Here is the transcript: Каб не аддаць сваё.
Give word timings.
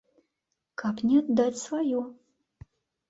Каб 0.81 0.95
не 1.09 1.19
аддаць 1.23 1.63
сваё. 1.67 2.01